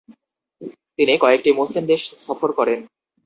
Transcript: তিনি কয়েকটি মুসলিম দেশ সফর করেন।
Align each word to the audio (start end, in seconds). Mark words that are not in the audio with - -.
তিনি 0.97 1.13
কয়েকটি 1.23 1.49
মুসলিম 1.59 1.83
দেশ 1.85 2.01
সফর 2.25 2.49
করেন। 2.59 2.79